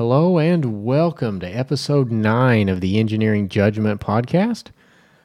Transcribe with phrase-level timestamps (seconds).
[0.00, 4.68] Hello and welcome to episode 9 of the Engineering Judgment Podcast.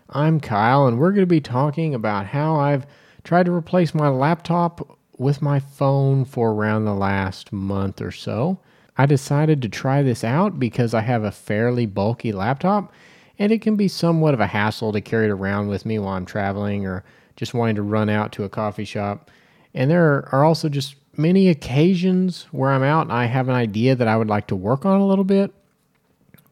[0.09, 2.85] I'm Kyle, and we're going to be talking about how I've
[3.23, 8.59] tried to replace my laptop with my phone for around the last month or so.
[8.97, 12.91] I decided to try this out because I have a fairly bulky laptop,
[13.39, 16.15] and it can be somewhat of a hassle to carry it around with me while
[16.15, 17.05] I'm traveling or
[17.37, 19.31] just wanting to run out to a coffee shop.
[19.73, 23.95] And there are also just many occasions where I'm out and I have an idea
[23.95, 25.53] that I would like to work on a little bit,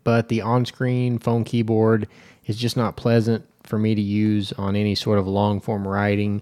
[0.03, 2.07] but the on screen phone keyboard
[2.45, 6.41] is just not pleasant for me to use on any sort of long form writing.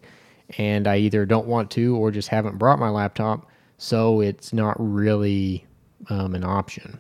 [0.58, 4.76] And I either don't want to or just haven't brought my laptop, so it's not
[4.80, 5.66] really
[6.10, 7.00] um, an option.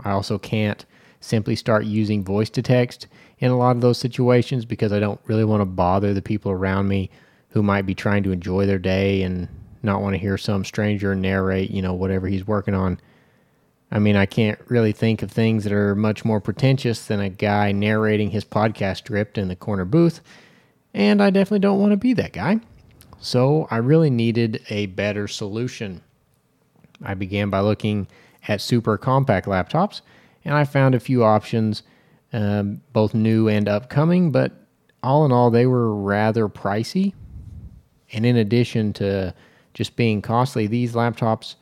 [0.00, 0.84] I also can't
[1.20, 3.06] simply start using voice to text
[3.38, 6.50] in a lot of those situations because I don't really want to bother the people
[6.50, 7.10] around me
[7.50, 9.48] who might be trying to enjoy their day and
[9.82, 13.00] not want to hear some stranger narrate, you know, whatever he's working on.
[13.90, 17.28] I mean, I can't really think of things that are much more pretentious than a
[17.28, 20.20] guy narrating his podcast script in the corner booth,
[20.94, 22.60] and I definitely don't want to be that guy.
[23.20, 26.02] So I really needed a better solution.
[27.02, 28.06] I began by looking
[28.48, 30.02] at super compact laptops,
[30.44, 31.82] and I found a few options,
[32.32, 34.52] um, both new and upcoming, but
[35.02, 37.14] all in all, they were rather pricey.
[38.12, 39.34] And in addition to
[39.80, 41.54] just being costly, these laptops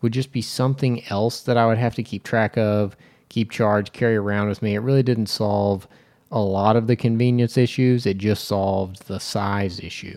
[0.00, 2.96] would just be something else that I would have to keep track of,
[3.28, 4.74] keep charged, carry around with me.
[4.74, 5.86] It really didn't solve
[6.30, 10.16] a lot of the convenience issues, it just solved the size issue.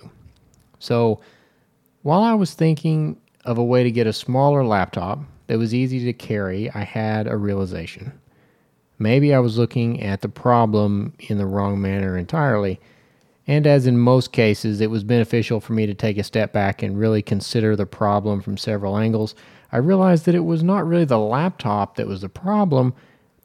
[0.79, 1.19] So
[2.03, 6.05] while I was thinking of a way to get a smaller laptop that was easy
[6.05, 8.13] to carry, I had a realization.
[8.97, 12.79] Maybe I was looking at the problem in the wrong manner entirely
[13.47, 16.83] and as in most cases, it was beneficial for me to take a step back
[16.83, 19.35] and really consider the problem from several angles.
[19.71, 22.93] I realized that it was not really the laptop that was the problem,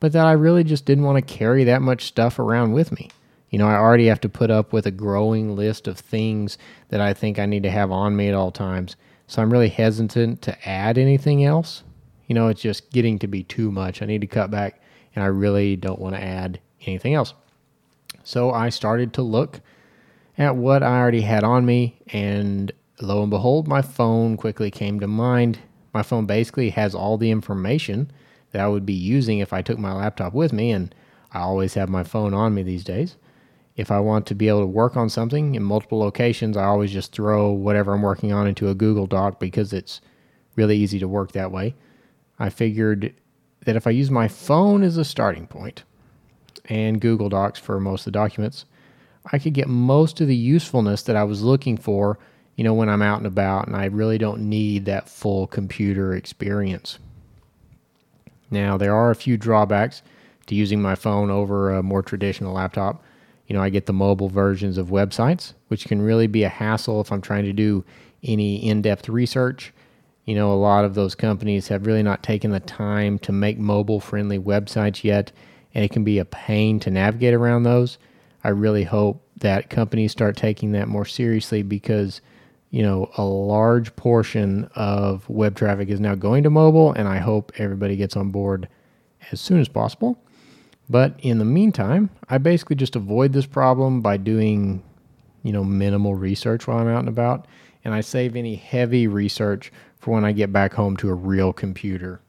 [0.00, 3.10] but that I really just didn't want to carry that much stuff around with me.
[3.50, 6.58] You know, I already have to put up with a growing list of things
[6.88, 8.96] that I think I need to have on me at all times.
[9.28, 11.82] So I'm really hesitant to add anything else.
[12.26, 14.02] You know, it's just getting to be too much.
[14.02, 14.80] I need to cut back,
[15.14, 17.34] and I really don't want to add anything else.
[18.24, 19.60] So I started to look
[20.38, 22.70] at what I already had on me, and
[23.00, 25.58] lo and behold, my phone quickly came to mind.
[25.94, 28.10] My phone basically has all the information
[28.52, 30.94] that I would be using if I took my laptop with me, and
[31.32, 33.16] I always have my phone on me these days.
[33.76, 36.92] If I want to be able to work on something in multiple locations, I always
[36.92, 40.00] just throw whatever I'm working on into a Google Doc because it's
[40.54, 41.74] really easy to work that way.
[42.38, 43.14] I figured
[43.64, 45.82] that if I use my phone as a starting point
[46.66, 48.64] and Google Docs for most of the documents,
[49.32, 52.18] I could get most of the usefulness that I was looking for,
[52.54, 56.14] you know, when I'm out and about, and I really don't need that full computer
[56.14, 56.98] experience.
[58.50, 60.02] Now, there are a few drawbacks
[60.46, 63.02] to using my phone over a more traditional laptop.
[63.46, 67.00] You know, I get the mobile versions of websites, which can really be a hassle
[67.00, 67.84] if I'm trying to do
[68.22, 69.72] any in depth research.
[70.24, 73.58] You know, a lot of those companies have really not taken the time to make
[73.58, 75.30] mobile friendly websites yet,
[75.74, 77.98] and it can be a pain to navigate around those.
[78.46, 82.20] I really hope that companies start taking that more seriously because
[82.70, 87.18] you know a large portion of web traffic is now going to mobile and I
[87.18, 88.68] hope everybody gets on board
[89.32, 90.22] as soon as possible.
[90.88, 94.84] But in the meantime, I basically just avoid this problem by doing
[95.42, 97.48] you know minimal research while I'm out and about
[97.84, 101.52] and I save any heavy research for when I get back home to a real
[101.52, 102.20] computer.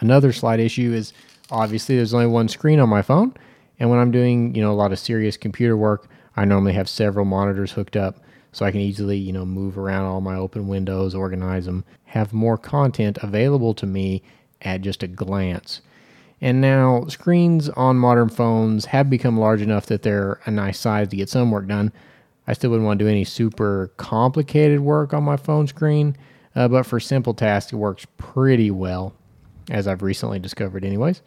[0.00, 1.12] Another slight issue is
[1.48, 3.36] obviously there's only one screen on my phone
[3.78, 6.88] and when I'm doing, you know, a lot of serious computer work, I normally have
[6.88, 8.20] several monitors hooked up
[8.52, 12.32] so I can easily, you know, move around all my open windows, organize them, have
[12.32, 14.22] more content available to me
[14.62, 15.82] at just a glance.
[16.40, 21.08] And now screens on modern phones have become large enough that they're a nice size
[21.08, 21.92] to get some work done.
[22.46, 26.16] I still wouldn't want to do any super complicated work on my phone screen,
[26.54, 29.14] uh, but for simple tasks, it works pretty well,
[29.70, 31.22] as I've recently discovered, anyways.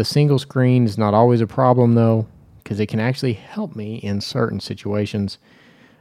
[0.00, 2.26] The single screen is not always a problem though,
[2.64, 5.36] because it can actually help me in certain situations.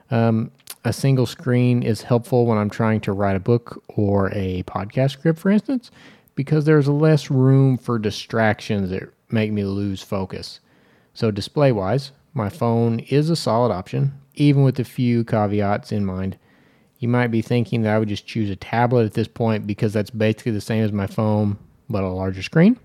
[0.09, 0.51] Um,
[0.85, 5.11] a single screen is helpful when I'm trying to write a book or a podcast
[5.11, 5.91] script, for instance,
[6.35, 10.61] because there's less room for distractions that make me lose focus.
[11.13, 16.05] So, display wise, my phone is a solid option, even with a few caveats in
[16.05, 16.37] mind.
[16.99, 19.91] You might be thinking that I would just choose a tablet at this point because
[19.91, 21.57] that's basically the same as my phone,
[21.89, 22.79] but a larger screen.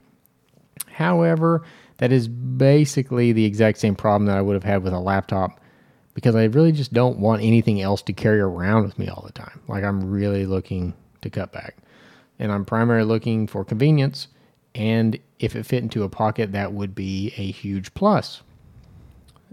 [0.95, 1.63] However,
[1.99, 5.61] that is basically the exact same problem that I would have had with a laptop
[6.15, 9.33] because I really just don't want anything else to carry around with me all the
[9.33, 9.61] time.
[9.69, 11.77] Like I'm really looking to cut back.
[12.39, 14.29] And I'm primarily looking for convenience
[14.75, 18.43] And if it fit into a pocket, that would be a huge plus.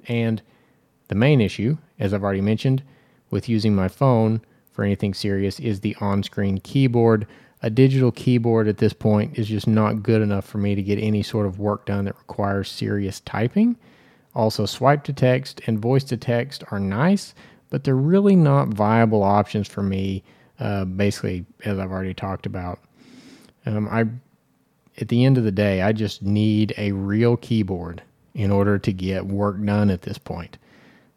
[0.08, 0.42] And
[1.10, 2.84] the main issue, as I've already mentioned,
[3.30, 4.42] with using my phone
[4.72, 7.28] for anything serious is the on screen keyboard.
[7.64, 10.98] A digital keyboard at this point is just not good enough for me to get
[10.98, 13.78] any sort of work done that requires serious typing.
[14.34, 17.36] Also, swipe to text and voice to text are nice,
[17.70, 20.24] but they're really not viable options for me,
[20.60, 22.80] uh, basically, as I've already talked about.
[23.66, 24.06] Um, I,
[25.00, 28.02] at the end of the day, I just need a real keyboard
[28.34, 30.58] in order to get work done at this point.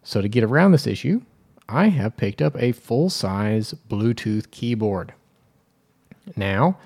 [0.02, 1.22] So, to get around this issue,
[1.68, 5.14] I have picked up a full size Bluetooth keyboard.
[6.36, 6.78] Now,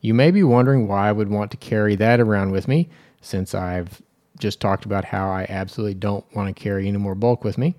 [0.00, 2.88] you may be wondering why I would want to carry that around with me
[3.20, 4.00] since I've
[4.38, 7.74] just talked about how I absolutely don't want to carry any more bulk with me.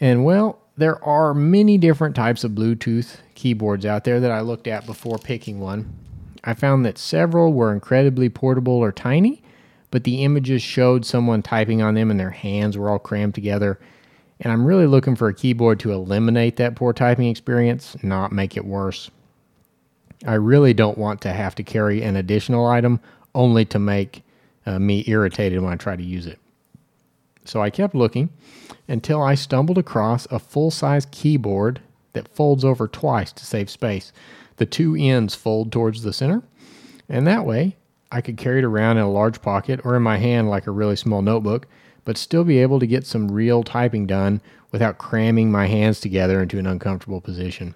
[0.00, 4.66] And well, there are many different types of Bluetooth keyboards out there that I looked
[4.66, 5.94] at before picking one.
[6.42, 9.42] I found that several were incredibly portable or tiny,
[9.90, 13.78] but the images showed someone typing on them and their hands were all crammed together.
[14.40, 18.56] And I'm really looking for a keyboard to eliminate that poor typing experience, not make
[18.56, 19.10] it worse.
[20.26, 23.00] I really don't want to have to carry an additional item
[23.34, 24.22] only to make
[24.66, 26.38] uh, me irritated when I try to use it.
[27.44, 28.30] So I kept looking
[28.88, 31.80] until I stumbled across a full size keyboard
[32.14, 34.12] that folds over twice to save space.
[34.56, 36.42] The two ends fold towards the center,
[37.08, 37.76] and that way
[38.10, 40.70] I could carry it around in a large pocket or in my hand like a
[40.70, 41.66] really small notebook,
[42.04, 46.40] but still be able to get some real typing done without cramming my hands together
[46.40, 47.74] into an uncomfortable position.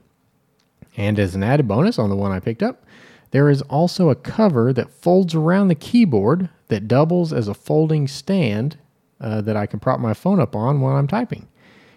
[0.98, 2.84] And as an added bonus on the one I picked up,
[3.30, 8.08] there is also a cover that folds around the keyboard that doubles as a folding
[8.08, 8.78] stand
[9.20, 11.46] uh, that I can prop my phone up on while I'm typing.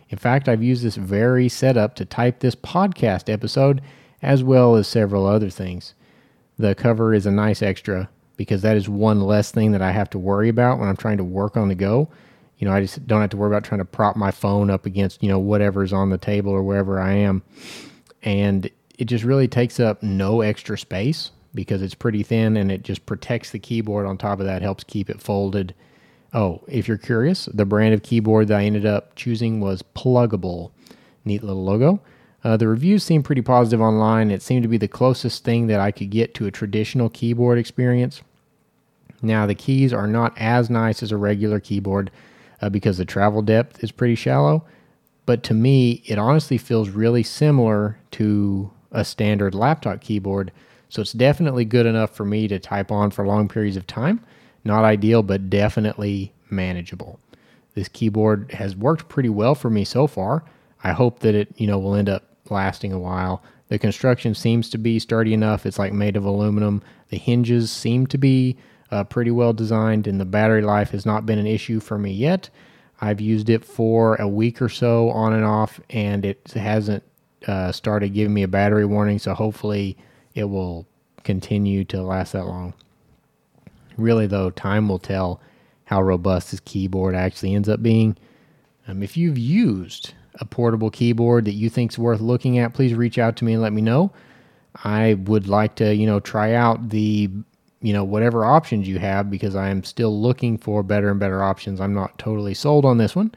[0.09, 3.81] In fact, I've used this very setup to type this podcast episode
[4.21, 5.95] as well as several other things.
[6.59, 8.07] The cover is a nice extra
[8.37, 11.17] because that is one less thing that I have to worry about when I'm trying
[11.17, 12.09] to work on the go.
[12.59, 14.85] You know, I just don't have to worry about trying to prop my phone up
[14.85, 17.41] against, you know, whatever's on the table or wherever I am.
[18.21, 22.83] And it just really takes up no extra space because it's pretty thin and it
[22.83, 25.73] just protects the keyboard on top of that, helps keep it folded.
[26.33, 30.71] Oh, if you're curious, the brand of keyboard that I ended up choosing was Plugable.
[31.25, 32.01] Neat little logo.
[32.43, 34.31] Uh, the reviews seemed pretty positive online.
[34.31, 37.59] It seemed to be the closest thing that I could get to a traditional keyboard
[37.59, 38.21] experience.
[39.21, 42.09] Now, the keys are not as nice as a regular keyboard
[42.61, 44.65] uh, because the travel depth is pretty shallow,
[45.25, 50.51] but to me, it honestly feels really similar to a standard laptop keyboard.
[50.89, 54.23] So it's definitely good enough for me to type on for long periods of time.
[54.63, 57.19] Not ideal, but definitely manageable.
[57.73, 60.43] This keyboard has worked pretty well for me so far.
[60.83, 63.43] I hope that it, you know, will end up lasting a while.
[63.69, 65.65] The construction seems to be sturdy enough.
[65.65, 66.81] It's like made of aluminum.
[67.09, 68.57] The hinges seem to be
[68.91, 72.11] uh, pretty well designed, and the battery life has not been an issue for me
[72.11, 72.49] yet.
[72.99, 77.03] I've used it for a week or so on and off, and it hasn't
[77.47, 79.97] uh, started giving me a battery warning, so hopefully
[80.35, 80.85] it will
[81.23, 82.73] continue to last that long.
[83.97, 85.41] Really, though, time will tell
[85.85, 88.17] how robust this keyboard actually ends up being.
[88.87, 93.17] Um, if you've used a portable keyboard that you think's worth looking at, please reach
[93.17, 94.11] out to me and let me know.
[94.83, 97.29] I would like to, you know, try out the,
[97.81, 101.43] you know, whatever options you have because I am still looking for better and better
[101.43, 101.81] options.
[101.81, 103.33] I'm not totally sold on this one.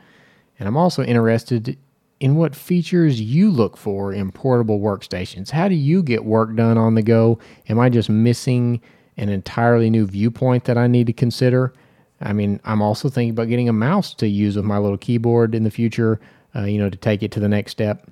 [0.58, 1.76] And I'm also interested
[2.21, 5.50] in what features you look for in portable workstations.
[5.50, 7.38] How do you get work done on the go?
[7.68, 8.80] Am I just missing
[9.16, 11.73] an entirely new viewpoint that I need to consider?
[12.21, 15.54] I mean, I'm also thinking about getting a mouse to use with my little keyboard
[15.54, 16.21] in the future,
[16.54, 18.09] uh, you know, to take it to the next step.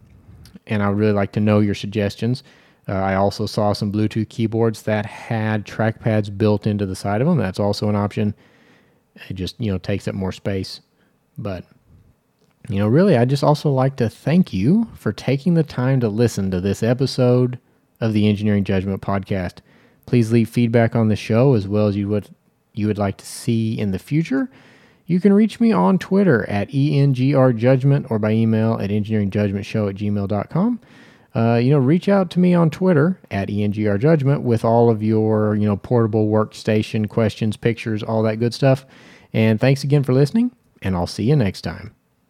[0.67, 2.43] And I would really like to know your suggestions.
[2.89, 7.29] Uh, I also saw some Bluetooth keyboards that had trackpads built into the side of
[7.29, 7.39] them.
[7.39, 8.35] That's also an option.
[9.29, 10.81] It just, you know, takes up more space.
[11.39, 11.65] But
[12.73, 16.09] you know, really, I'd just also like to thank you for taking the time to
[16.09, 17.59] listen to this episode
[18.01, 19.59] of the Engineering Judgment Podcast.
[20.07, 22.35] Please leave feedback on the show as well as you would
[22.75, 24.51] you would like to see in the future.
[25.07, 30.81] You can reach me on Twitter at ENGRJudgment or by email at engineeringjudgmentshow at gmail.com.
[31.35, 35.55] Uh, you know, reach out to me on Twitter at ENGRJudgment with all of your,
[35.55, 38.87] you know, portable workstation questions, pictures, all that good stuff.
[39.33, 40.53] And thanks again for listening,
[40.83, 41.95] and I'll see you next time.